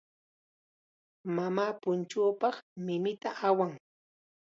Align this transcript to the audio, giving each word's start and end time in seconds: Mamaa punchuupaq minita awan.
Mamaa 1.35 1.71
punchuupaq 1.81 2.55
minita 2.85 3.29
awan. 3.47 3.71